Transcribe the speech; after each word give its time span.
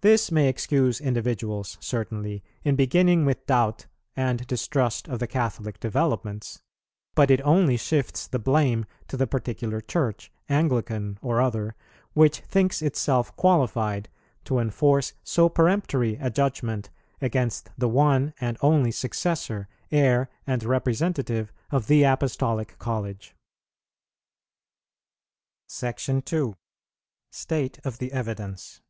This 0.00 0.32
may 0.32 0.48
excuse 0.48 0.98
individuals 0.98 1.76
certainly, 1.78 2.42
in 2.64 2.74
beginning 2.74 3.26
with 3.26 3.44
doubt 3.44 3.86
and 4.16 4.46
distrust 4.46 5.06
of 5.08 5.18
the 5.18 5.26
Catholic 5.26 5.78
developments, 5.78 6.62
but 7.14 7.30
it 7.30 7.42
only 7.42 7.76
shifts 7.76 8.26
the 8.26 8.38
blame 8.38 8.86
to 9.08 9.18
the 9.18 9.26
particular 9.26 9.82
Church, 9.82 10.32
Anglican 10.48 11.18
or 11.20 11.42
other, 11.42 11.74
which 12.14 12.38
thinks 12.40 12.80
itself 12.80 13.36
qualified 13.36 14.08
to 14.44 14.58
enforce 14.58 15.12
so 15.22 15.50
peremptory 15.50 16.16
a 16.16 16.30
judgment 16.30 16.88
against 17.20 17.68
the 17.76 17.90
one 17.90 18.32
and 18.40 18.56
only 18.62 18.90
successor, 18.90 19.68
heir 19.92 20.30
and 20.46 20.64
representative 20.64 21.52
of 21.70 21.88
the 21.88 22.04
Apostolic 22.04 22.78
college. 22.78 23.34
SECTION 25.68 26.22
II. 26.32 26.54
STATE 27.32 27.80
OF 27.84 27.98
THE 27.98 28.12
EVIDENCE. 28.14 28.80